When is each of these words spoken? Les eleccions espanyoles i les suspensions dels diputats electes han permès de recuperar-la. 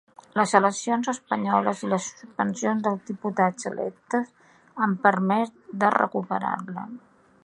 Les 0.39 0.51
eleccions 0.59 1.09
espanyoles 1.11 1.83
i 1.87 1.89
les 1.91 2.07
suspensions 2.21 2.81
dels 2.87 3.05
diputats 3.11 3.69
electes 3.73 4.31
han 4.87 4.97
permès 5.05 5.55
de 5.85 5.93
recuperar-la. 6.01 6.91